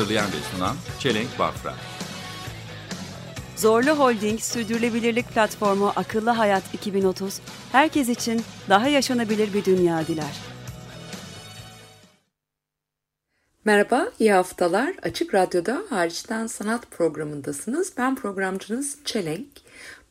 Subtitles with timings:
[0.00, 1.74] Hazırlayan ve sunan Çelenk Bafra.
[3.56, 7.40] Zorlu Holding Sürdürülebilirlik Platformu Akıllı Hayat 2030,
[7.72, 10.40] herkes için daha yaşanabilir bir dünya diler.
[13.64, 14.94] Merhaba, iyi haftalar.
[15.02, 17.92] Açık Radyo'da hariçten sanat programındasınız.
[17.98, 19.48] Ben programcınız Çelenk.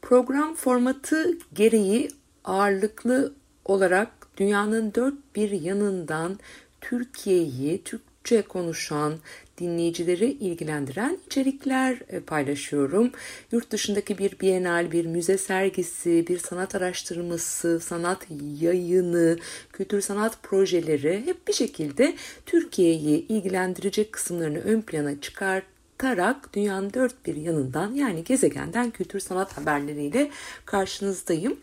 [0.01, 2.11] Program formatı gereği
[2.45, 3.33] ağırlıklı
[3.65, 6.39] olarak dünyanın dört bir yanından
[6.81, 9.13] Türkiye'yi, Türkçe konuşan
[9.59, 13.11] dinleyicileri ilgilendiren içerikler e, paylaşıyorum.
[13.51, 18.27] Yurt dışındaki bir bienal, bir müze sergisi, bir sanat araştırması, sanat
[18.59, 19.37] yayını,
[19.73, 22.15] kültür sanat projeleri hep bir şekilde
[22.45, 25.63] Türkiye'yi ilgilendirecek kısımlarını ön plana çıkart
[25.99, 30.31] tarak dünyanın dört bir yanından yani gezegenden kültür sanat haberleriyle
[30.65, 31.57] karşınızdayım.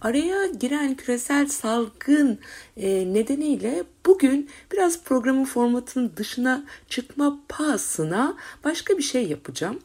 [0.00, 2.38] Araya giren küresel salgın
[2.76, 9.80] e, nedeniyle bugün biraz programın formatının dışına çıkma pahasına başka bir şey yapacağım.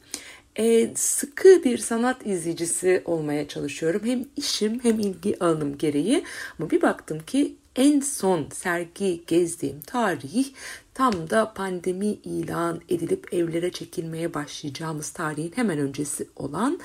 [0.56, 4.02] E, sıkı bir sanat izleyicisi olmaya çalışıyorum.
[4.06, 6.24] Hem işim hem ilgi alanım gereği.
[6.60, 10.46] Ama bir baktım ki en son sergi gezdiğim tarih
[10.94, 16.80] tam da pandemi ilan edilip evlere çekilmeye başlayacağımız tarihin hemen öncesi olan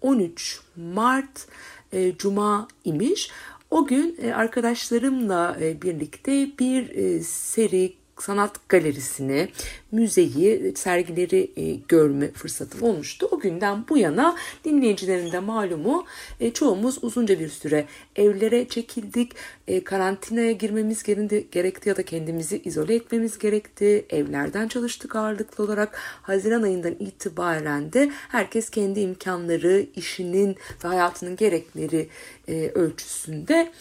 [0.00, 1.46] 13 Mart
[1.92, 3.30] e, Cuma imiş.
[3.70, 9.48] O gün e, arkadaşlarımla e, birlikte bir e, seri sanat galerisini,
[9.92, 13.28] müzeyi, sergileri e, görme fırsatım olmuştu.
[13.30, 16.04] O günden bu yana dinleyicilerin de malumu
[16.40, 17.84] e, çoğumuz uzunca bir süre
[18.16, 19.32] evlere çekildik.
[19.68, 24.06] E, karantinaya girmemiz gerekti ya da kendimizi izole etmemiz gerekti.
[24.10, 25.98] Evlerden çalıştık ağırlıklı olarak.
[26.22, 32.08] Haziran ayından itibaren de herkes kendi imkanları, işinin ve hayatının gerekleri
[32.48, 33.72] e, ölçüsünde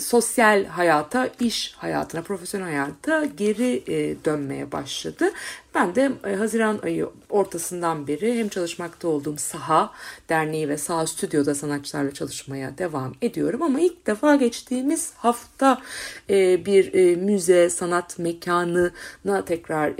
[0.00, 3.82] sosyal hayata, iş hayatına, profesyonel hayata geri
[4.24, 5.13] dönmeye başladı.
[5.18, 5.30] да,
[5.74, 9.92] Ben de e, Haziran ayı ortasından beri hem çalışmakta olduğum Saha
[10.28, 13.62] Derneği ve Saha Stüdyo'da sanatçılarla çalışmaya devam ediyorum.
[13.62, 15.82] Ama ilk defa geçtiğimiz hafta
[16.30, 19.92] e, bir e, müze, sanat mekanına tekrar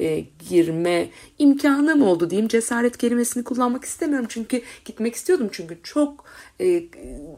[0.49, 1.09] girme
[1.39, 2.49] imkanım oldu diyeyim.
[2.49, 6.25] Cesaret kelimesini kullanmak istemiyorum çünkü gitmek istiyordum çünkü çok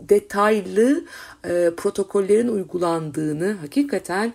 [0.09, 1.05] detaylı
[1.77, 4.33] protokollerin uygulandığını hakikaten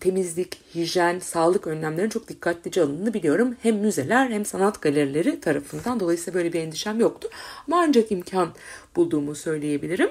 [0.00, 3.56] temizlik, hijyen, sağlık önlemlerinin çok dikkatlice alındığını biliyorum.
[3.62, 6.00] Hem müzeler hem sanat galerileri tarafından.
[6.00, 7.28] Dolayısıyla böyle bir endişem yoktu.
[7.66, 8.48] Ama ancak imkan
[8.96, 10.10] bulduğumu söyleyebilirim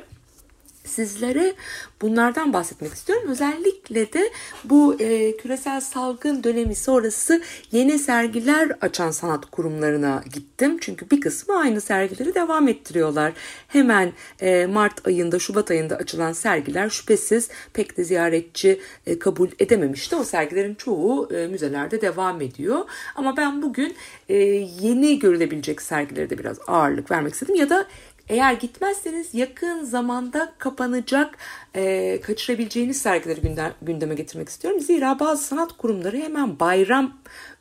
[0.86, 1.54] sizlere
[2.02, 3.30] bunlardan bahsetmek istiyorum.
[3.30, 4.32] Özellikle de
[4.64, 7.42] bu e, küresel salgın dönemi sonrası
[7.72, 10.78] yeni sergiler açan sanat kurumlarına gittim.
[10.82, 13.34] Çünkü bir kısmı aynı sergileri devam ettiriyorlar.
[13.68, 20.16] Hemen e, Mart ayında, Şubat ayında açılan sergiler şüphesiz pek de ziyaretçi e, kabul edememişti.
[20.16, 22.80] O sergilerin çoğu e, müzelerde devam ediyor.
[23.16, 23.96] Ama ben bugün
[24.30, 24.36] e,
[24.82, 27.56] yeni görülebilecek sergilere de biraz ağırlık vermek istedim.
[27.56, 27.88] Ya da
[28.30, 31.38] eğer gitmezseniz yakın zamanda kapanacak,
[31.76, 33.42] e, kaçırabileceğiniz sergileri
[33.82, 34.80] gündeme getirmek istiyorum.
[34.82, 37.14] Zira bazı sanat kurumları hemen bayram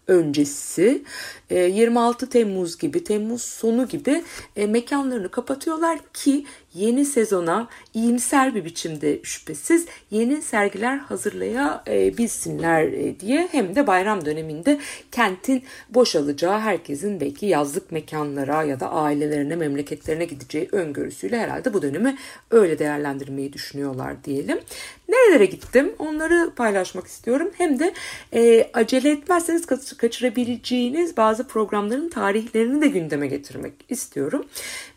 [0.08, 1.04] öncesi
[1.50, 4.24] 26 Temmuz gibi, Temmuz sonu gibi
[4.56, 13.48] e, mekanlarını kapatıyorlar ki yeni sezona iyimser bir biçimde şüphesiz yeni sergiler hazırlayabilsinler e, diye
[13.52, 14.80] hem de bayram döneminde
[15.12, 22.16] kentin boşalacağı herkesin belki yazlık mekanlara ya da ailelerine memleketlerine gideceği öngörüsüyle herhalde bu dönemi
[22.50, 24.60] öyle değerlendirmeyi düşünüyorlar diyelim.
[25.08, 27.50] Nerelere gittim onları paylaşmak istiyorum.
[27.58, 27.94] Hem de
[28.34, 34.46] e, acele etmezseniz kaçırabileceğiniz bazı programların tarihlerini de gündeme getirmek istiyorum.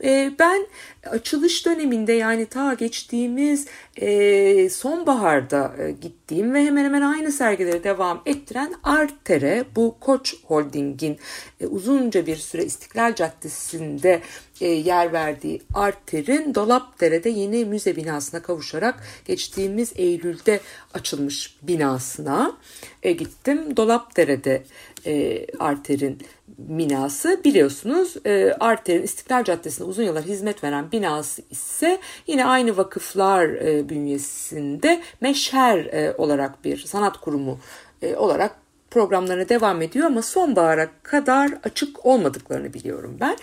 [0.04, 0.68] E, ben
[1.10, 8.22] açılış döneminde yani ta geçtiğimiz e, sonbaharda e, gittiğim ve hemen hemen aynı sergileri devam
[8.26, 11.18] ettiren Arter'e bu Koç Holding'in
[11.62, 14.22] e, uzunca bir süre İstiklal Caddesi'nde
[14.62, 20.60] e, yer verdiği Arter'in Dolapdere'de yeni müze binasına kavuşarak geçtiğimiz Eylül'de
[20.94, 22.58] açılmış binasına
[23.04, 23.78] e, gittim.
[23.78, 24.64] Dolapdere'de
[25.08, 26.18] e, Arter'in
[26.58, 33.48] binası biliyorsunuz e, Arter'in İstiklal Caddesi'nde uzun yıllar hizmet veren binası ise yine aynı vakıflar
[33.48, 37.60] e, bünyesinde Meşher e, olarak bir sanat kurumu
[38.02, 38.56] e, olarak
[38.92, 43.38] programlarına devam ediyor ama sonbahara kadar açık olmadıklarını biliyorum ben.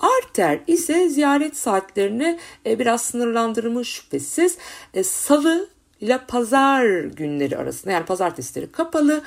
[0.00, 4.58] Arter ise ziyaret saatlerini e, biraz sınırlandırmış şüphesiz.
[4.94, 5.68] E, Salı
[6.00, 9.22] ile pazar günleri arasında yani pazartesileri kapalı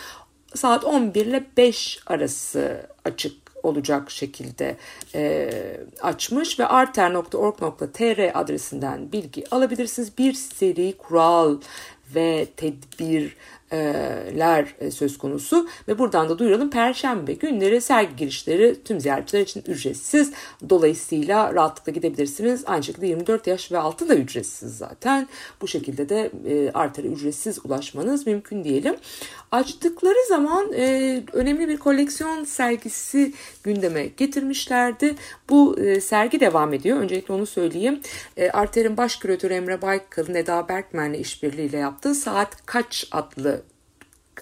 [0.55, 4.77] saat 11 ile 5 arası açık olacak şekilde
[5.15, 5.49] e,
[6.01, 10.17] açmış ve arter.org.tr adresinden bilgi alabilirsiniz.
[10.17, 11.57] Bir seri kural
[12.15, 13.31] ve tedbirler
[13.73, 20.31] e, söz konusu ve buradan da duyuralım Perşembe günleri sergi girişleri tüm ziyaretçiler için ücretsiz.
[20.69, 22.63] Dolayısıyla rahatlıkla gidebilirsiniz.
[22.65, 25.27] Aynı şekilde 24 yaş ve altı da ücretsiz zaten.
[25.61, 28.95] Bu şekilde de e, Arter'e ücretsiz ulaşmanız mümkün diyelim.
[29.51, 30.73] Açtıkları zaman
[31.33, 33.33] önemli bir koleksiyon sergisi
[33.63, 35.15] gündeme getirmişlerdi.
[35.49, 36.97] Bu sergi devam ediyor.
[36.97, 38.01] Öncelikle onu söyleyeyim.
[38.37, 43.62] E, Arter'in baş küratörü Emre Baykal'ın Eda Berkmen'le işbirliğiyle yaptığı Saat Kaç adlı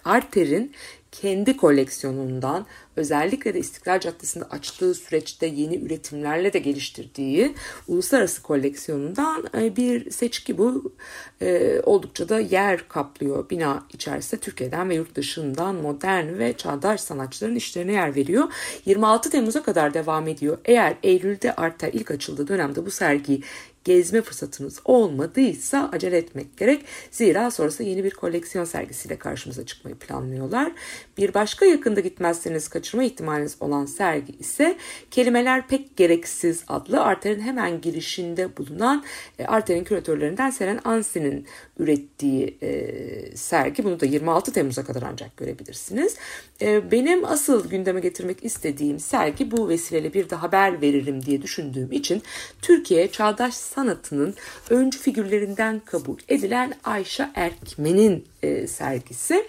[0.05, 0.71] Arter'in
[1.11, 2.65] kendi koleksiyonundan
[2.95, 7.55] özellikle de İstiklal Caddesi'nde açtığı süreçte yeni üretimlerle de geliştirdiği
[7.87, 10.93] uluslararası koleksiyonundan e, bir seçki bu.
[11.41, 17.55] E, oldukça da yer kaplıyor bina içerisinde Türkiye'den ve yurt dışından modern ve çağdaş sanatçıların
[17.55, 18.47] işlerine yer veriyor.
[18.85, 20.57] 26 Temmuz'a kadar devam ediyor.
[20.65, 23.43] Eğer Eylül'de Arter ilk açıldığı dönemde bu sergiyi
[23.83, 26.85] gezme fırsatınız olmadıysa acele etmek gerek.
[27.11, 30.71] Zira sonrasında yeni bir koleksiyon sergisiyle karşımıza çıkmayı planlıyorlar.
[31.17, 34.77] Bir başka yakında gitmezseniz kaçırma ihtimaliniz olan sergi ise
[35.11, 39.03] Kelimeler Pek Gereksiz adlı Arter'in hemen girişinde bulunan
[39.39, 41.47] e, Arter'in küratörlerinden Seren Ansi'nin
[41.79, 43.83] ürettiği e, sergi.
[43.83, 46.15] Bunu da 26 Temmuz'a kadar ancak görebilirsiniz.
[46.61, 51.91] E, benim asıl gündeme getirmek istediğim sergi bu vesileyle bir de haber veririm diye düşündüğüm
[51.91, 52.21] için
[52.61, 54.35] Türkiye Çağdaş sanatının
[54.69, 59.47] öncü figürlerinden kabul edilen Ayşe Erkmen'in e, sergisi.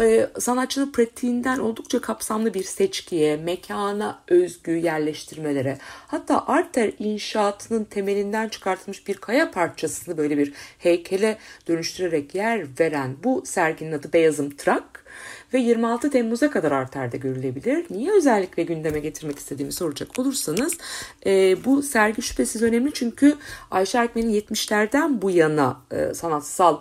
[0.00, 9.08] E, sanatçının pratiğinden oldukça kapsamlı bir seçkiye, mekana özgü yerleştirmelere, hatta Arter inşaatının temelinden çıkartılmış
[9.08, 11.38] bir kaya parçasını böyle bir heykele
[11.68, 15.01] dönüştürerek yer veren bu serginin adı Beyazım Trak
[15.54, 17.86] ve 26 Temmuz'a kadar Arter'de görülebilir.
[17.90, 20.72] Niye özellikle gündeme getirmek istediğimi soracak olursanız
[21.26, 23.36] e, bu sergi şüphesiz önemli çünkü
[23.70, 26.80] Ayşe Erkmen'in 70'lerden bu yana e, sanatsal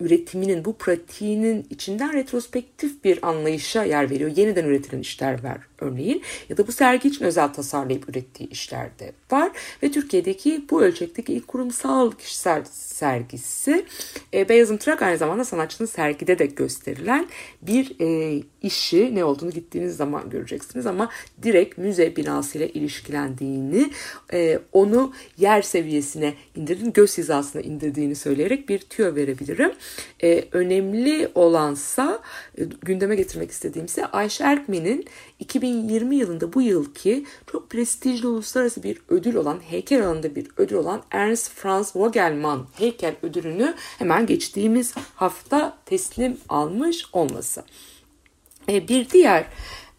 [0.00, 4.30] üretiminin, bu pratiğinin içinden retrospektif bir anlayışa yer veriyor.
[4.36, 6.22] Yeniden üretilen işler var örneğin.
[6.48, 9.52] Ya da bu sergi için özel tasarlayıp ürettiği işler de var.
[9.82, 13.84] Ve Türkiye'deki bu ölçekteki ilk kurumsal kişisel sergisi
[14.34, 17.26] e, Beyazım Trak aynı zamanda sanatçının sergide de gösterilen
[17.62, 21.10] bir e, işi ne olduğunu gittiğiniz zaman göreceksiniz ama
[21.42, 23.90] direkt müze binasıyla ilişkilendiğini
[24.32, 29.72] e, onu yer seviyesine indirdiğini göz hizasına indirdiğini söyleyerek bir tüyo verebilirim.
[30.22, 32.20] E, önemli olansa
[32.58, 35.04] e, gündeme getirmek istediğimse Ayşe Erkmen'in
[35.38, 41.02] 2020 yılında bu yılki çok prestijli uluslararası bir ödül olan heykel alanında bir ödül olan
[41.10, 47.64] Ernst Franz Vogelmann heykel ödülünü hemen geçtiğimiz hafta teslim almış olması.
[48.68, 49.46] E, bir diğer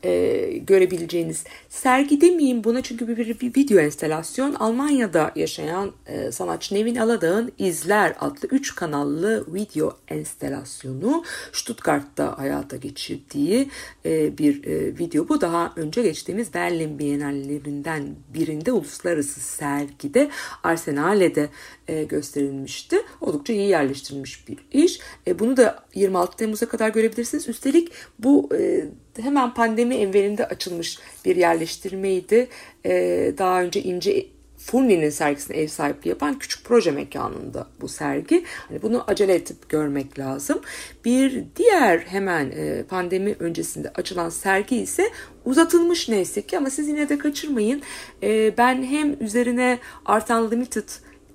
[0.03, 6.75] e, görebileceğiniz sergi demeyeyim buna çünkü bir, bir, bir video enstelasyon Almanya'da yaşayan e, sanatçı
[6.75, 13.69] Nevin Aladağ'ın İzler adlı 3 kanallı video enstelasyonu Stuttgart'ta hayata geçirdiği
[14.05, 20.29] e, bir e, video bu daha önce geçtiğimiz Berlin Bienallerinden birinde uluslararası sergide
[20.63, 21.49] Arsenale'de
[21.87, 22.97] e, gösterilmişti.
[23.21, 24.99] Oldukça iyi yerleştirilmiş bir iş.
[25.27, 27.47] E, bunu da 26 Temmuz'a kadar görebilirsiniz.
[27.47, 28.85] Üstelik bu e,
[29.21, 32.47] hemen pandemi evvelinde açılmış bir yerleştirmeydi.
[32.85, 34.25] Ee, daha önce İnce
[34.57, 38.43] Furni'nin sergisine ev sahipliği yapan küçük proje mekanında bu sergi.
[38.67, 40.61] Hani bunu acele edip görmek lazım.
[41.05, 45.09] Bir diğer hemen e, pandemi öncesinde açılan sergi ise
[45.45, 47.81] uzatılmış neyse ki ama siz yine de kaçırmayın.
[48.23, 50.89] E, ben hem üzerine Art Unlimited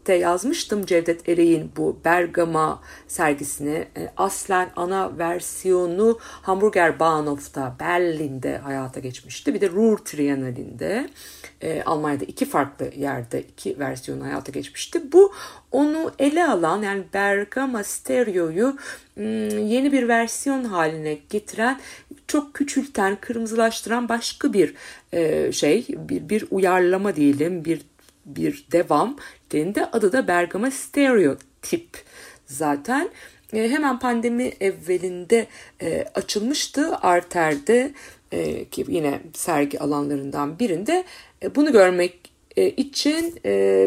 [0.06, 3.86] de yazmıştım Cevdet Ereğin bu Bergama sergisini.
[3.96, 9.54] E, aslen ana versiyonu Hamburger Bahnhof'ta Berlin'de hayata geçmişti.
[9.54, 11.08] Bir de Ruhr Triennale'inde
[11.60, 15.12] e, Almanya'da iki farklı yerde iki versiyonu hayata geçmişti.
[15.12, 15.32] Bu
[15.72, 18.76] onu ele alan yani Bergama Stereo'yu
[19.66, 21.80] yeni bir versiyon haline getiren
[22.26, 24.74] çok küçülten, kırmızılaştıran başka bir
[25.12, 27.80] e, şey, bir, bir uyarlama diyelim, bir
[28.26, 29.16] bir devam.
[29.74, 32.04] de adı da Bergama Stereotip
[32.46, 33.10] zaten.
[33.52, 35.46] E, hemen pandemi evvelinde
[35.82, 37.92] e, açılmıştı Arter'de
[38.32, 41.04] e, ki yine sergi alanlarından birinde.
[41.54, 43.40] Bunu görmek için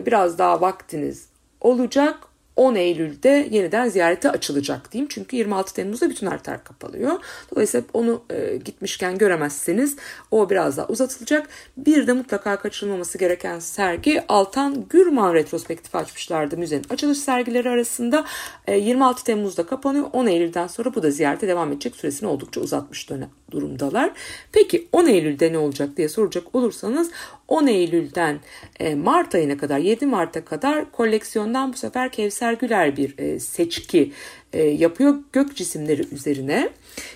[0.06, 1.30] biraz daha vaktiniz
[1.62, 2.29] olacak.
[2.60, 5.08] 10 Eylül'de yeniden ziyarete açılacak diyeyim.
[5.12, 7.12] Çünkü 26 Temmuz'da bütün arter kapalıyor.
[7.52, 9.96] Dolayısıyla onu e, gitmişken göremezseniz
[10.32, 11.50] o biraz daha uzatılacak.
[11.78, 18.26] Bir de mutlaka kaçırılmaması gereken sergi Altan Gürman retrospektifi açmışlardı müzenin açılış sergileri arasında.
[18.68, 20.06] E, 26 Temmuz'da kapanıyor.
[20.14, 24.12] 10 Eylül'den sonra bu da ziyarete devam edecek süresini oldukça uzatmış dönem durumdalar.
[24.52, 27.12] Peki 10 Eylül'de ne olacak diye soracak olursanız
[27.48, 28.40] 10 Eylül'den
[28.80, 34.12] e, Mart ayına kadar 7 Mart'a kadar koleksiyondan bu sefer Kevser Güler bir e, seçki
[34.54, 36.70] e, yapıyor gök cisimleri üzerine.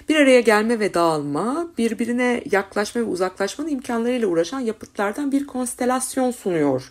[0.10, 6.90] Bir araya gelme ve dağılma, birbirine yaklaşma ve uzaklaşmanın imkanlarıyla uğraşan yapıtlardan bir konstelasyon sunuyor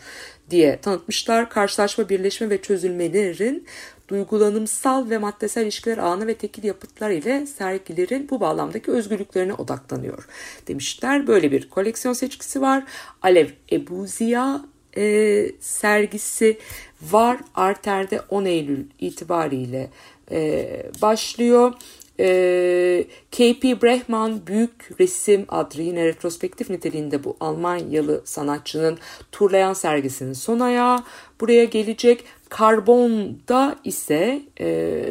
[0.50, 1.50] diye tanıtmışlar.
[1.50, 3.66] Karşılaşma, birleşme ve çözülmelerin
[4.12, 10.28] duygulanımsal ve maddesel ilişkiler ağını ve tekil yapıtlar ile sergilerin bu bağlamdaki özgürlüklerine odaklanıyor
[10.68, 11.26] demişler.
[11.26, 12.84] Böyle bir koleksiyon seçkisi var.
[13.22, 14.64] Alev Ebuziya
[14.96, 16.58] e, sergisi
[17.02, 17.38] var.
[17.54, 19.90] Arter'de 10 Eylül itibariyle
[20.30, 20.68] e,
[21.02, 21.72] başlıyor.
[22.20, 23.82] E, K.P.
[23.82, 28.98] Brehman Büyük Resim adlı yine retrospektif niteliğinde bu Almanyalı sanatçının
[29.32, 31.04] turlayan sergisinin son ayağı
[31.40, 32.24] buraya gelecek.
[32.52, 34.66] Karbon'da ise e,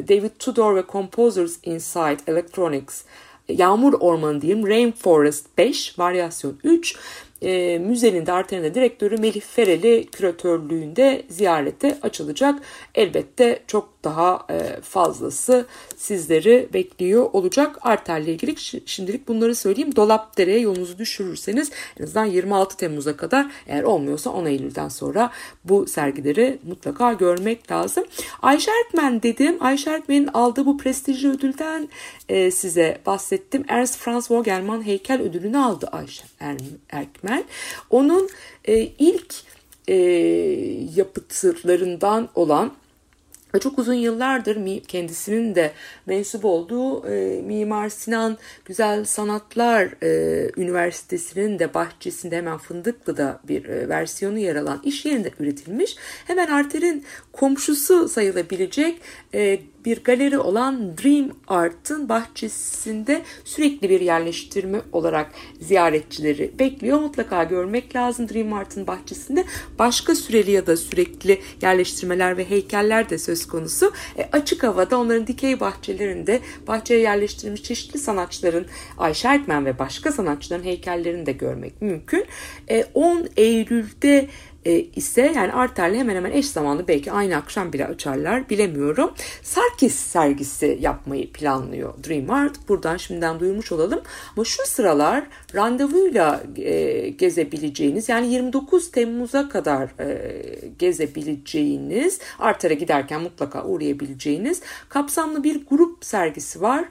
[0.08, 3.04] David Tudor ve Composers Inside Electronics
[3.50, 6.96] Yağmur Ormanı diyeyim Rainforest 5 varyasyon 3
[7.42, 12.60] e, müzenin de Arter'in direktörü Melih Fereli küratörlüğünde ziyarete açılacak.
[12.96, 15.66] Elbette çok daha e, fazlası
[15.98, 17.78] sizleri bekliyor olacak.
[17.82, 18.56] Arter'le ilgili
[18.86, 19.96] şimdilik bunları söyleyeyim.
[19.96, 25.32] Dolapdere'ye yolunuzu düşürürseniz en azından 26 Temmuz'a kadar eğer olmuyorsa 10 Eylül'den sonra
[25.64, 28.04] bu sergileri mutlaka görmek lazım.
[28.42, 29.58] Ayşe Erkmen dedim.
[29.60, 31.90] Ayşe Erkmen'in aldığı bu prestijli ödülden
[32.30, 33.66] e, size bahsettim.
[33.68, 36.24] Ernst Franz Vogelmann heykel ödülünü aldı Ayşe
[36.90, 37.31] Erkmen.
[37.90, 38.30] Onun
[38.66, 39.36] e, ilk
[39.88, 39.96] e,
[40.96, 42.72] yapıtlarından olan
[43.60, 45.72] çok uzun yıllardır kendisinin de
[46.06, 53.90] mensup olduğu e, Mimar Sinan Güzel Sanatlar e, Üniversitesi'nin de bahçesinde hemen Fındıklı'da bir e,
[53.90, 55.96] versiyonu yer alan iş yerinde üretilmiş.
[56.28, 59.02] Hemen Arter'in komşusu sayılabilecek
[59.34, 67.00] e, bir galeri olan Dream Art'ın bahçesinde sürekli bir yerleştirme olarak ziyaretçileri bekliyor.
[67.00, 69.46] Mutlaka görmek lazım Dream Art'ın bahçesinde.
[69.80, 73.94] Başka süreli ya da sürekli yerleştirmeler ve heykeller de söz konusu.
[74.18, 78.66] E, açık havada onların dikey bahçelerinde bahçeye yerleştirilmiş çeşitli sanatçıların
[78.98, 82.26] Ayşe Erkmen ve başka sanatçıların heykellerini de görmek mümkün.
[82.70, 84.28] E, 10 Eylül'de
[84.66, 89.12] e, ise yani Arter'le hemen hemen eş zamanlı belki aynı akşam bile açarlar bilemiyorum.
[89.44, 92.70] Sarkis sergisi yapmayı planlıyor Dream Art.
[92.70, 94.02] Buradan şimdiden duyurmuş olalım.
[94.36, 95.24] Ama şu sıralar
[95.56, 105.66] randevuyla e, gezebileceğiniz yani 29 Temmuz'a kadar e, gezebileceğiniz Arter'e giderken mutlaka uğrayabileceğiniz kapsamlı bir
[105.66, 106.86] grup sergisi var.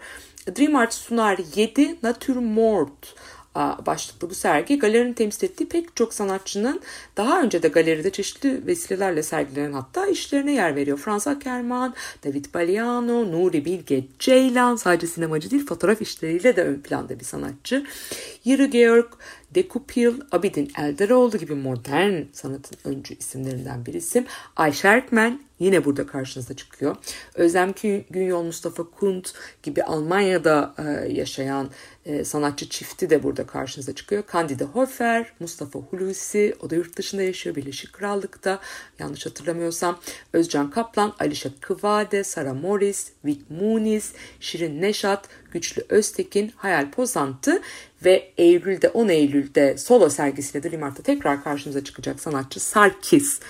[0.58, 3.14] Dream Art sunar 7 Natürmort
[3.54, 6.80] başlıklı bu sergi galerinin temsil ettiği pek çok sanatçının
[7.16, 10.98] daha önce de galeride çeşitli vesilelerle sergilenen hatta işlerine yer veriyor.
[10.98, 17.20] Frans Ackermann, David Baliano, Nuri Bilge Ceylan sadece sinemacı değil fotoğraf işleriyle de ön planda
[17.20, 17.86] bir sanatçı.
[18.44, 19.06] Yuri Georg
[19.54, 24.26] Dekupil, Abidin Elderoğlu gibi modern sanatın öncü isimlerinden bir isim.
[24.56, 26.96] Ayşe Erkmen yine burada karşınıza çıkıyor.
[27.34, 27.72] Özlem
[28.10, 31.70] Günyol, Mustafa Kunt gibi Almanya'da e, yaşayan
[32.04, 34.22] e, sanatçı çifti de burada karşınıza çıkıyor.
[34.32, 38.58] Candide Hofer, Mustafa Hulusi, o da yurt dışında yaşıyor Birleşik Krallık'ta.
[38.98, 39.98] Yanlış hatırlamıyorsam.
[40.32, 47.62] Özcan Kaplan, Alişa Kıvade, Sara Morris, Vic Muniz, Şirin Neşat, Güçlü Öztekin, Hayal Pozantı
[48.04, 53.40] ve Eylül'de 10 Eylül'de solo sergisiyle Dream Art'ta tekrar karşımıza çıkacak sanatçı Sarkis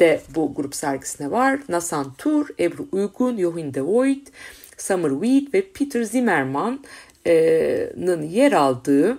[0.00, 1.60] de bu grup sergisine var.
[1.68, 4.30] Nasan Tur, Ebru Uygun, Johin de Voigt,
[4.76, 9.18] Summer Wheat ve Peter Zimmerman'ın yer aldığı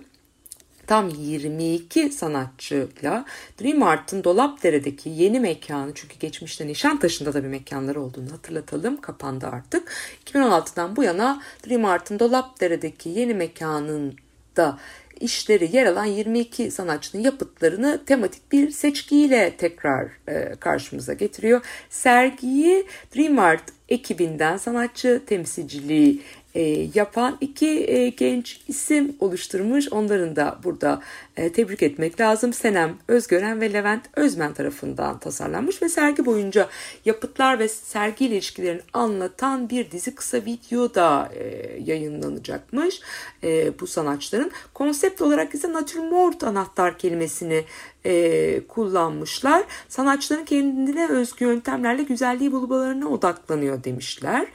[0.87, 3.25] tam 22 sanatçıyla
[3.61, 9.91] Dream Art'ın Dolapdere'deki yeni mekanı çünkü geçmişte Nişantaşı'nda da bir mekanları olduğunu hatırlatalım kapandı artık.
[10.25, 14.77] 2016'dan bu yana Dream Art'ın Dolapdere'deki yeni mekanında
[15.21, 21.61] işleri yer alan 22 sanatçının yapıtlarını tematik bir seçkiyle tekrar e, karşımıza getiriyor.
[21.89, 26.21] Sergiyi Dream Art ekibinden sanatçı temsilciliği
[26.55, 29.91] e, yapan iki e, genç isim oluşturmuş.
[29.91, 31.01] Onların da burada
[31.37, 32.53] e, tebrik etmek lazım.
[32.53, 36.67] Senem Özgören ve Levent Özmen tarafından tasarlanmış ve sergi boyunca
[37.05, 41.43] yapıtlar ve sergi ilişkilerini anlatan bir dizi kısa video da e,
[41.85, 43.01] yayınlanacakmış
[43.43, 44.51] e, bu sanatçıların.
[44.73, 47.63] Konsept olarak ise natürmort anahtar kelimesini
[48.05, 49.63] e, kullanmışlar.
[49.89, 54.47] Sanatçıların kendine özgü yöntemlerle güzelliği bulmalarına odaklanıyor demişler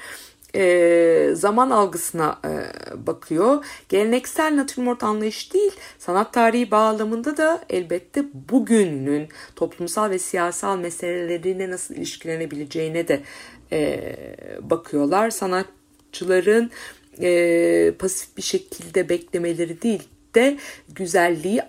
[0.57, 2.53] e, zaman algısına e,
[3.07, 3.65] bakıyor.
[3.89, 11.95] Geleneksel natürmort anlayış değil, sanat tarihi bağlamında da elbette bugünün toplumsal ve siyasal meselelerine nasıl
[11.95, 13.23] ilişkilenebileceğine de
[13.73, 14.15] e,
[14.63, 15.31] bakıyorlar.
[15.31, 16.71] Sanatçıların
[17.23, 20.03] e, pasif bir şekilde beklemeleri değil
[20.35, 20.57] de
[20.89, 21.63] güzelliği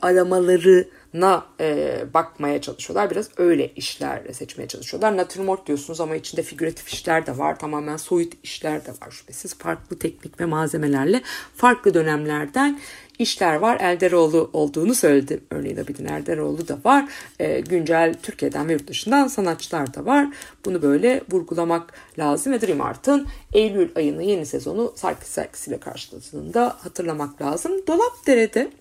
[1.18, 3.12] aramalarına e, bakmaya çalışıyorlar.
[3.12, 5.18] Biraz öyle işler seçmeye çalışıyorlar.
[5.18, 7.60] Natürmort diyorsunuz ama içinde figüratif işler de var.
[7.60, 9.58] Tamamen soyut işler de var şüphesiz.
[9.58, 11.22] Farklı teknik ve malzemelerle
[11.56, 12.80] farklı dönemlerden
[13.20, 13.80] işler var.
[13.80, 15.40] Elderoğlu olduğunu söyledi.
[15.52, 17.06] Örneğin Abidin Elderoğlu da var.
[17.40, 20.28] E, güncel Türkiye'den ve yurt dışından sanatçılar da var.
[20.66, 27.42] Bunu böyle vurgulamak lazım ve Dream Art'ın Eylül ayının yeni sezonu Sarkis sergisiyle karşıladığında hatırlamak
[27.42, 27.72] lazım.
[27.88, 28.72] Dolapdere'de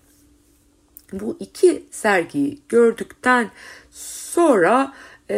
[1.13, 3.49] bu iki sergiyi gördükten
[3.91, 4.93] sonra
[5.29, 5.37] e,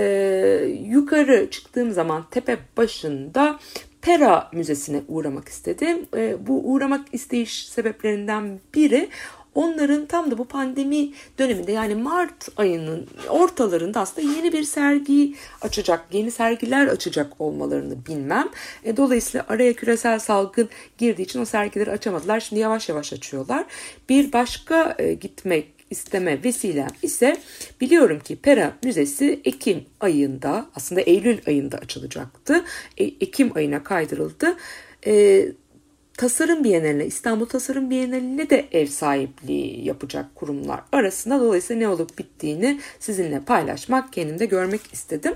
[0.86, 3.60] yukarı çıktığım zaman tepe başında
[4.02, 6.06] Pera Müzesi'ne uğramak istedim.
[6.16, 9.10] E, bu uğramak isteyiş sebeplerinden biri
[9.60, 16.06] onların tam da bu pandemi döneminde yani Mart ayının ortalarında aslında yeni bir sergi açacak,
[16.12, 18.50] yeni sergiler açacak olmalarını bilmem.
[18.84, 22.40] E, dolayısıyla araya küresel salgın girdiği için o sergileri açamadılar.
[22.40, 23.66] Şimdi yavaş yavaş açıyorlar.
[24.10, 27.38] Bir başka e, gitmek isteme vesilem ise
[27.82, 32.66] biliyorum ki Pera Müzesi Ekim ayında aslında Eylül ayında açılacaktı.
[32.98, 34.58] E, Ekim ayına kaydırıldı.
[35.06, 35.46] E,
[36.20, 41.40] Tasarım Bienali'ne, İstanbul Tasarım Bienali'ne de ev sahipliği yapacak kurumlar arasında.
[41.40, 45.34] Dolayısıyla ne olup bittiğini sizinle paylaşmak, kendimde görmek istedim.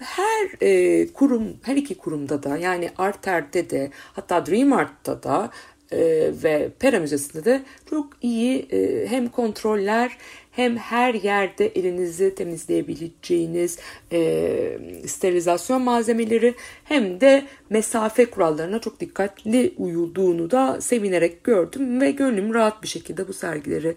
[0.00, 5.50] Her e, kurum, her iki kurumda da yani Arter'de de hatta Dream Art'ta da
[5.92, 5.98] e,
[6.42, 10.18] ve Pera Müzesi'nde de çok iyi e, hem kontroller
[10.52, 13.78] hem her yerde elinizi temizleyebileceğiniz
[14.12, 16.54] e, sterilizasyon malzemeleri
[16.84, 23.28] hem de mesafe kurallarına çok dikkatli uyulduğunu da sevinerek gördüm ve gönlüm rahat bir şekilde
[23.28, 23.96] bu sergileri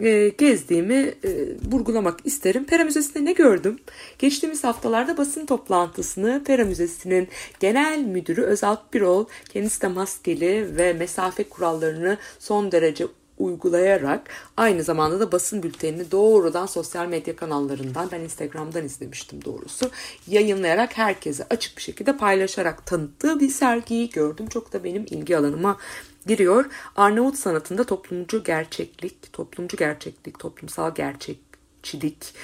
[0.00, 1.30] e, gezdiğimi e,
[1.72, 2.64] vurgulamak isterim.
[2.64, 3.78] Pera Müzesi'nde ne gördüm?
[4.18, 7.28] Geçtiğimiz haftalarda basın toplantısını Pera Müzesi'nin
[7.60, 13.06] genel müdürü Özalp Birol kendisi de maskeli ve mesafe kurallarını son derece
[13.38, 19.90] uygulayarak aynı zamanda da basın bültenini doğrudan sosyal medya kanallarından ben Instagram'dan izlemiştim doğrusu
[20.26, 24.46] yayınlayarak herkese açık bir şekilde paylaşarak tanıttığı bir sergiyi gördüm.
[24.46, 25.78] Çok da benim ilgi alanıma
[26.26, 26.64] giriyor.
[26.96, 32.34] Arnavut sanatında toplumcu gerçeklik, toplumcu gerçeklik, toplumsal gerçekçilik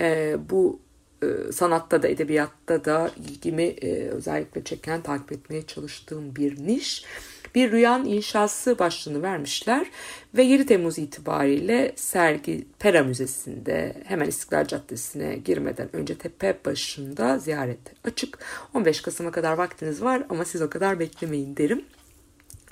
[0.00, 0.80] e, bu
[1.22, 7.04] e, sanatta da edebiyatta da ilgimi e, özellikle çeken takip etmeye çalıştığım bir niş
[7.54, 9.86] bir rüyan inşası başlığını vermişler
[10.34, 17.78] ve 7 Temmuz itibariyle sergi Pera Müzesi'nde hemen İstiklal Caddesi'ne girmeden önce tepe başında ziyaret
[18.04, 18.38] açık.
[18.74, 21.84] 15 Kasım'a kadar vaktiniz var ama siz o kadar beklemeyin derim.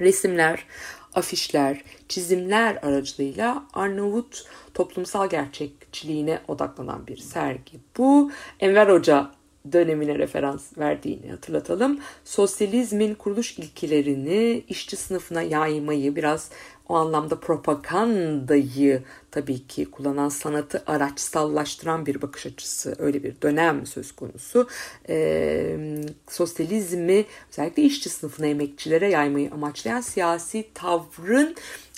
[0.01, 0.67] Resimler,
[1.15, 7.81] afişler, çizimler aracılığıyla Arnavut toplumsal gerçekçiliğine odaklanan bir sergi.
[7.99, 9.31] Bu Enver Hoca
[9.73, 12.01] dönemine referans verdiğini hatırlatalım.
[12.25, 16.51] Sosyalizmin kuruluş ilkelerini işçi sınıfına yaymayı biraz
[16.89, 24.13] o anlamda propagandayı tabii ki kullanan sanatı araçsallaştıran bir bakış açısı öyle bir dönem söz
[24.13, 24.69] konusu.
[25.09, 25.77] Ee,
[26.29, 31.55] sosyalizmi özellikle işçi sınıfına emekçilere yaymayı amaçlayan siyasi tavrın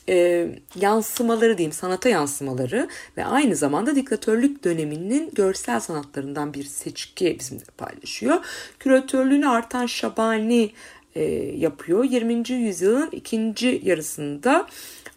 [0.09, 0.49] e,
[0.81, 8.45] yansımaları diyeyim sanata yansımaları ve aynı zamanda diktatörlük döneminin görsel sanatlarından bir seçki bizimle paylaşıyor.
[8.79, 10.73] Küratörlüğünü artan Şabani
[11.15, 11.23] e,
[11.57, 12.05] yapıyor.
[12.05, 12.51] 20.
[12.51, 14.67] yüzyılın ikinci yarısında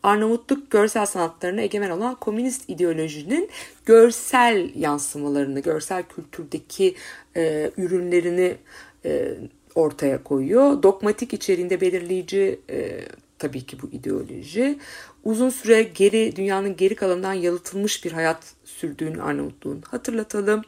[0.04, 3.50] Arnavutluk görsel sanatlarına egemen olan komünist ideolojinin
[3.86, 6.96] görsel yansımalarını, görsel kültürdeki
[7.36, 8.56] e, ürünlerini
[9.06, 9.34] e,
[9.76, 10.84] ortaya koyuyor.
[10.84, 13.02] Dogmatik içeriğinde belirleyici e,
[13.40, 14.80] tabii ki bu ideoloji.
[15.24, 20.62] Uzun süre geri dünyanın geri kalanından yalıtılmış bir hayat sürdüğünü Arnavutluğun hatırlatalım.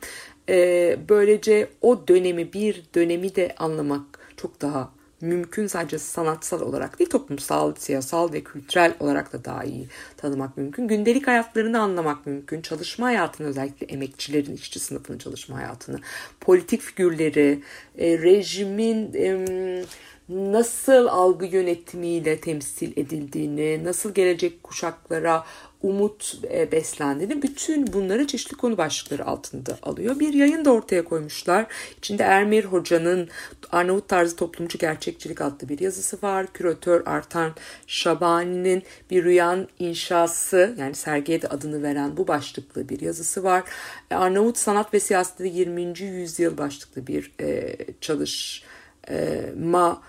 [0.50, 7.10] Ee, böylece o dönemi bir dönemi de anlamak çok daha mümkün sadece sanatsal olarak değil
[7.10, 10.88] toplumsal, siyasal ve kültürel olarak da daha iyi tanımak mümkün.
[10.88, 12.62] Gündelik hayatlarını anlamak mümkün.
[12.62, 16.00] Çalışma hayatını özellikle emekçilerin, işçi sınıfının çalışma hayatını,
[16.42, 17.64] politik figürleri,
[17.98, 19.14] e, rejimin...
[19.14, 19.84] E,
[20.30, 25.44] nasıl algı yönetimiyle temsil edildiğini, nasıl gelecek kuşaklara
[25.82, 30.20] umut e, beslendiğini bütün bunları çeşitli konu başlıkları altında alıyor.
[30.20, 31.66] Bir yayın da ortaya koymuşlar.
[31.98, 33.30] İçinde Ermir Hoca'nın
[33.72, 36.48] Arnavut tarzı toplumcu gerçekçilik adlı bir yazısı var.
[36.54, 37.52] Küratör Artan
[37.88, 43.64] Şabani'nin bir rüyan inşası yani sergiye de adını veren bu başlıklı bir yazısı var.
[44.12, 46.00] E, Arnavut sanat ve siyasette 20.
[46.00, 50.02] yüzyıl başlıklı bir e, çalışma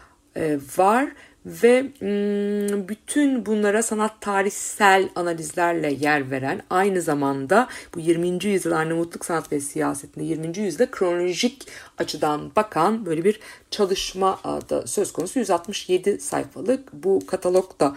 [0.77, 1.09] var
[1.47, 8.45] ve mm, bütün bunlara sanat tarihsel analizlerle yer veren aynı zamanda bu 20.
[8.45, 10.59] yüzyıl Arnavutluk sanat ve siyasetinde 20.
[10.59, 11.66] yüzyılda kronolojik
[11.99, 13.40] açıdan bakan böyle bir
[13.71, 14.40] çalışma
[14.71, 17.97] da söz konusu 167 sayfalık bu katalog da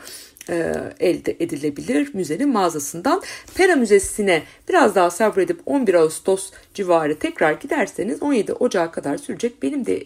[0.49, 3.21] e, elde edilebilir müzenin mağazasından.
[3.55, 9.85] Pera Müzesi'ne biraz daha sabredip 11 Ağustos civarı tekrar giderseniz 17 Ocağı kadar sürecek benim
[9.85, 10.03] de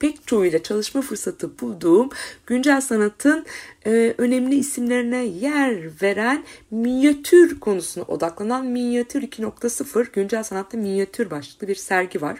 [0.00, 2.10] pek çoğuyla çalışma fırsatı bulduğum
[2.46, 3.46] güncel sanatın
[3.86, 11.74] e, önemli isimlerine yer veren minyatür konusuna odaklanan Minyatür 2.0 güncel sanatta minyatür başlıklı bir
[11.74, 12.38] sergi var.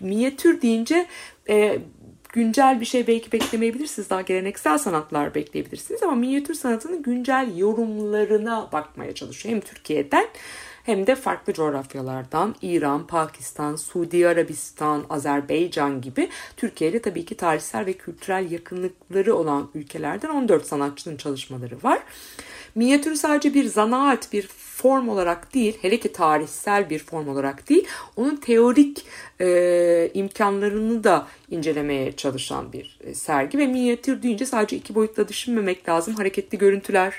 [0.00, 1.06] Minyatür deyince
[1.48, 1.78] e,
[2.32, 4.10] güncel bir şey belki beklemeyebilirsiniz.
[4.10, 9.54] Daha geleneksel sanatlar bekleyebilirsiniz ama minyatür sanatının güncel yorumlarına bakmaya çalışıyor.
[9.54, 10.26] Hem Türkiye'den
[10.84, 17.86] hem de farklı coğrafyalardan İran, Pakistan, Suudi Arabistan, Azerbaycan gibi Türkiye ile tabii ki tarihsel
[17.86, 22.02] ve kültürel yakınlıkları olan ülkelerden 14 sanatçının çalışmaları var.
[22.74, 27.86] Minyatür sadece bir zanaat, bir form olarak değil, hele ki tarihsel bir form olarak değil,
[28.16, 29.06] onun teorik
[29.40, 35.88] e, imkanlarını da incelemeye çalışan bir e, sergi ve minyatür deyince sadece iki boyutla düşünmemek
[35.88, 36.14] lazım.
[36.14, 37.14] Hareketli görüntüler,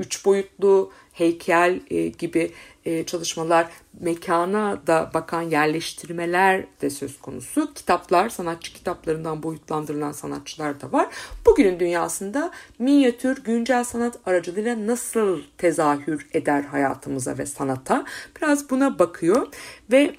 [0.00, 2.52] üç boyutlu heykel e, gibi
[2.88, 3.68] e, çalışmalar,
[4.00, 7.74] mekana da bakan yerleştirmeler de söz konusu.
[7.74, 11.06] Kitaplar, sanatçı kitaplarından boyutlandırılan sanatçılar da var.
[11.46, 18.04] Bugünün dünyasında minyatür güncel sanat aracılığıyla nasıl tezahür eder hayatımıza ve sanata?
[18.36, 19.46] Biraz buna bakıyor
[19.92, 20.14] ve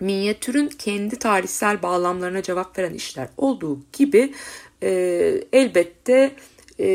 [0.00, 4.34] minyatürün kendi tarihsel bağlamlarına cevap veren işler olduğu gibi
[4.82, 4.90] e,
[5.52, 6.32] elbette
[6.80, 6.88] e,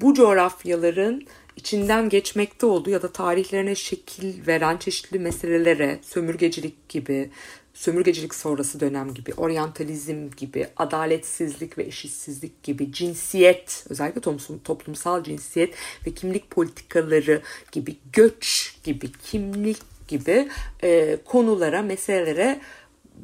[0.00, 1.26] bu coğrafyaların
[1.58, 7.30] içinden geçmekte olduğu ya da tarihlerine şekil veren çeşitli meselelere, sömürgecilik gibi,
[7.74, 14.20] sömürgecilik sonrası dönem gibi, oryantalizm gibi, adaletsizlik ve eşitsizlik gibi, cinsiyet, özellikle
[14.64, 15.74] toplumsal cinsiyet
[16.06, 17.42] ve kimlik politikaları
[17.72, 20.48] gibi, göç gibi, kimlik gibi
[20.82, 22.60] e, konulara, meselelere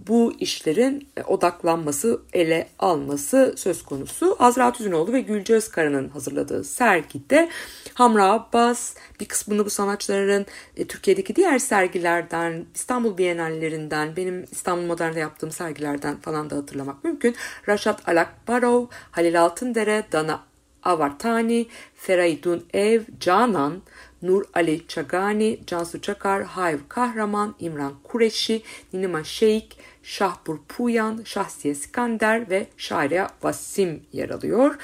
[0.07, 4.37] bu işlerin odaklanması, ele alması söz konusu.
[4.39, 7.51] Azra Tüzünoğlu ve Gülce Özkara'nın hazırladığı sergide
[7.95, 15.21] Hamra Abbas bir kısmını bu sanatçıların e, Türkiye'deki diğer sergilerden, İstanbul Bienallerinden, benim İstanbul Modern'de
[15.21, 17.37] yaptığım sergilerden falan da hatırlamak mümkün.
[17.69, 20.41] Raşat Alakbarov, Halil Altındere, Dana
[20.83, 23.83] Avartani, Feraydun Ev, Canan,
[24.23, 32.51] Nur Ali Çagani, Cansu Çakar, Hayv Kahraman, İmran Kureşi, Ninima Şeyk, Şahbur Puyan, Şahsiye Skander
[32.51, 34.75] ve Şariye Vasim yer alıyor.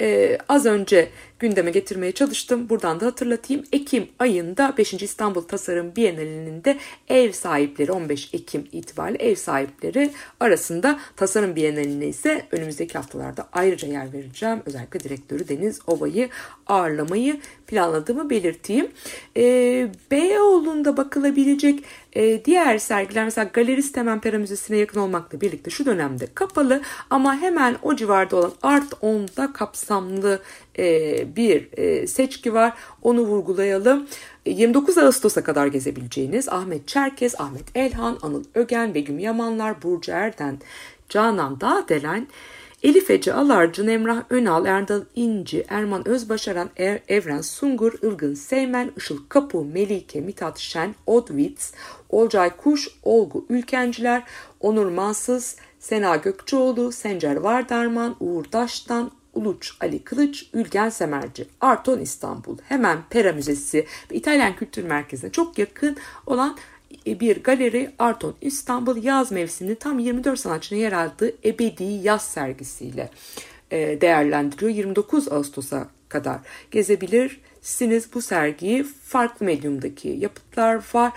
[0.00, 1.08] Ee, az önce
[1.38, 2.68] gündeme getirmeye çalıştım.
[2.68, 3.64] Buradan da hatırlatayım.
[3.72, 4.94] Ekim ayında 5.
[4.94, 12.46] İstanbul Tasarım Bienalinin de ev sahipleri 15 Ekim itibariyle ev sahipleri arasında Tasarım Bienaline ise
[12.52, 14.62] önümüzdeki haftalarda ayrıca yer vereceğim.
[14.66, 16.28] Özellikle direktörü Deniz Ova'yı
[16.66, 18.88] ağırlamayı planladığımı belirteyim.
[19.36, 25.86] Ee, Beyoğlu'nda bakılabilecek e, diğer sergiler mesela Galerist Hemen Pera Müzesi'ne yakın olmakla birlikte şu
[25.86, 29.87] dönemde kapalı ama hemen o civarda olan Art 10'da kapsamlı
[30.78, 32.74] e, bir e, seçki var.
[33.02, 34.06] Onu vurgulayalım.
[34.46, 40.58] 29 Ağustos'a kadar gezebileceğiniz Ahmet Çerkez, Ahmet Elhan, Anıl Ögen, Begüm Yamanlar, Burcu Erden,
[41.08, 42.26] Canan Dağdelen,
[42.82, 49.18] Elif Ece Alarcı, Emrah Önal, Erdal İnci, Erman Özbaşaran, er, Evren Sungur, Ilgın Seymen, Işıl
[49.28, 51.72] Kapu, Melike, Mithat Şen, Odwitz,
[52.08, 54.22] Olcay Kuş, Olgu Ülkenciler,
[54.60, 62.58] Onur Mansız, Sena Gökçeoğlu, Sencer Vardarman, Uğur Daştan, Uluç Ali Kılıç, Ülgen Semerci, Arton İstanbul,
[62.68, 65.96] hemen Pera Müzesi ve İtalyan Kültür Merkezi'ne çok yakın
[66.26, 66.56] olan
[67.06, 73.10] bir galeri Arton İstanbul yaz mevsiminde tam 24 sanatçının yer aldığı ebedi yaz sergisiyle
[73.70, 74.70] e, değerlendiriyor.
[74.70, 76.38] 29 Ağustos'a kadar
[76.70, 78.84] gezebilirsiniz bu sergiyi.
[78.84, 81.12] Farklı medyumdaki yapıtlar var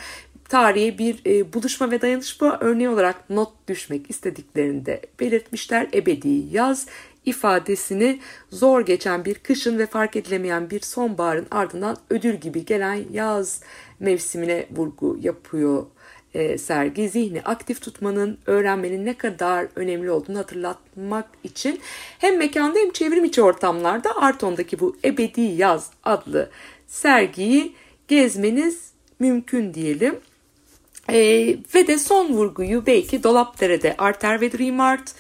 [0.51, 5.87] tarihe bir e, buluşma ve dayanışma örneği olarak not düşmek istediklerini de belirtmişler.
[5.93, 6.87] Ebedi yaz
[7.25, 13.61] ifadesini zor geçen bir kışın ve fark edilemeyen bir sonbaharın ardından ödül gibi gelen yaz
[13.99, 15.85] mevsimine vurgu yapıyor
[16.33, 21.79] e, sergi zihni aktif tutmanın, öğrenmenin ne kadar önemli olduğunu hatırlatmak için
[22.19, 26.49] hem mekanda hem çevrim içi ortamlarda Arton'daki bu Ebedi Yaz adlı
[26.87, 27.75] sergiyi
[28.07, 30.19] gezmeniz mümkün diyelim.
[31.09, 31.19] E,
[31.75, 35.15] ve de son vurguyu belki Dolapdere'de Arter ve Dream Art,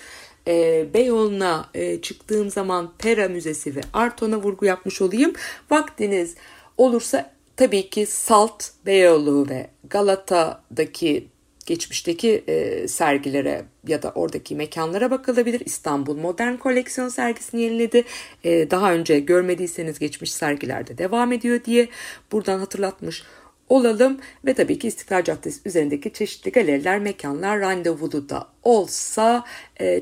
[0.47, 5.33] e, Beyoğlu'na e, çıktığım zaman Pera Müzesi ve Arton'a vurgu yapmış olayım.
[5.71, 6.35] Vaktiniz
[6.77, 11.27] olursa tabii ki Salt, Beyoğlu ve Galata'daki
[11.65, 15.61] geçmişteki e, sergilere ya da oradaki mekanlara bakılabilir.
[15.65, 18.03] İstanbul Modern Koleksiyon sergisini yeniledi.
[18.43, 21.89] E, daha önce görmediyseniz geçmiş sergilerde devam ediyor diye
[22.31, 23.23] buradan hatırlatmış
[23.69, 29.43] olalım ve tabii ki İstiklal Caddesi üzerindeki çeşitli galeriler, mekanlar randevulu da olsa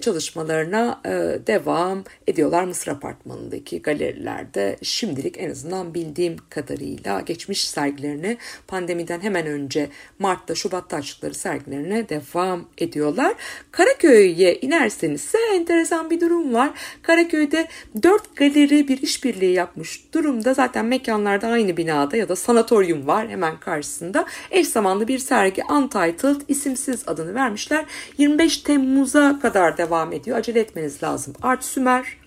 [0.02, 1.10] çalışmalarına e,
[1.48, 2.64] devam ediyorlar.
[2.64, 8.38] Mısır Apartmanı'ndaki galerilerde şimdilik en azından bildiğim kadarıyla geçmiş sergilerini
[8.68, 9.90] pandemiden hemen önce
[10.20, 13.34] Mart'ta Şubat'ta açtıkları sergilerine devam ediyorlar.
[13.72, 16.70] Karaköy'e inerseniz ise enteresan bir durum var.
[17.02, 17.68] Karaköy'de
[18.04, 20.54] dört galeri bir işbirliği yapmış durumda.
[20.54, 24.26] Zaten mekanlarda aynı binada ya da sanatoryum var hemen karşısında.
[24.52, 27.86] Eş zamanlı bir sergi Untitled isimsiz adını vermişler.
[28.18, 30.38] 25 Temmuz'a kadar devam ediyor.
[30.38, 31.34] Acele etmeniz lazım.
[31.42, 32.18] Art Sümer,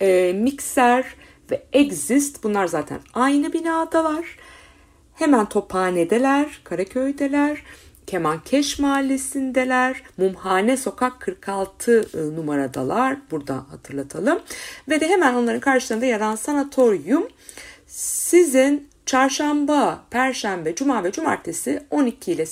[0.00, 1.04] e, Mikser
[1.50, 4.24] ve Exist bunlar zaten aynı binadalar.
[5.14, 7.62] Hemen Tophane'deler, Karaköy'deler.
[8.06, 10.02] Kemankeş Mahallesi'ndeler.
[10.16, 13.16] Mumhane Sokak 46 e, numaradalar.
[13.30, 14.40] Burada hatırlatalım.
[14.88, 17.28] Ve de hemen onların karşılarında yer alan sanatoryum
[17.86, 22.46] sizin çarşamba, perşembe, cuma ve cumartesi 12 ile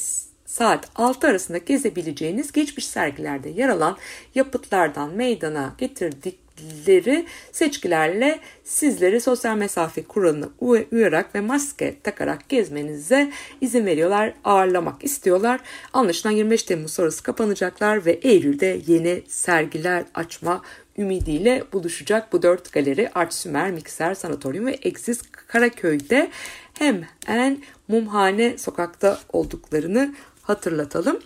[0.56, 3.96] saat 6 arasında gezebileceğiniz geçmiş sergilerde yer alan
[4.34, 10.48] yapıtlardan meydana getirdikleri seçkilerle sizleri sosyal mesafe kuralına
[10.90, 15.60] uyarak ve maske takarak gezmenize izin veriyorlar, ağırlamak istiyorlar.
[15.92, 20.62] Anlaşılan 25 Temmuz sonrası kapanacaklar ve Eylül'de yeni sergiler açma
[20.98, 26.30] ümidiyle buluşacak bu dört galeri Art Sümer, Mikser, Sanatoryum ve Exis Karaköy'de
[26.78, 30.14] hemen Mumhane sokakta olduklarını
[30.46, 31.18] hatırlatalım.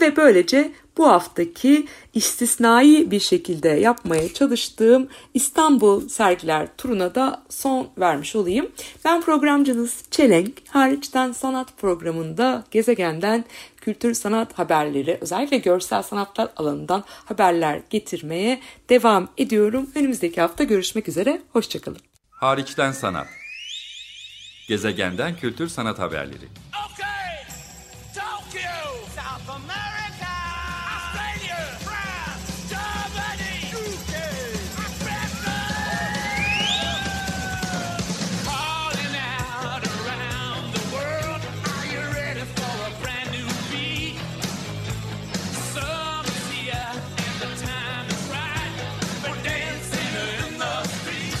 [0.00, 8.36] Ve böylece bu haftaki istisnai bir şekilde yapmaya çalıştığım İstanbul sergiler turuna da son vermiş
[8.36, 8.68] olayım.
[9.04, 10.52] Ben programcınız Çelenk.
[10.68, 13.44] Hariçten sanat programında gezegenden
[13.76, 19.90] kültür sanat haberleri özellikle görsel sanatlar alanından haberler getirmeye devam ediyorum.
[19.94, 21.42] Önümüzdeki hafta görüşmek üzere.
[21.52, 21.98] Hoşçakalın.
[22.30, 23.26] Hariçten sanat.
[24.68, 26.48] Gezegenden kültür sanat haberleri.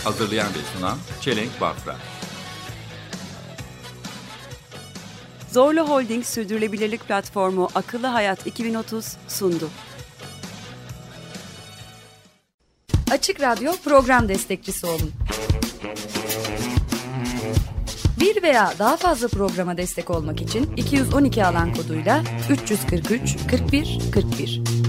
[0.04, 1.96] Hazırlayan ve sunan Çelenk Bafra.
[5.52, 9.70] Zorlu Holding Sürdürülebilirlik Platformu Akıllı Hayat 2030 sundu.
[13.10, 15.12] Açık Radyo program destekçisi olun.
[18.20, 24.83] Bir veya daha fazla programa destek olmak için 212 alan koduyla 343 41 41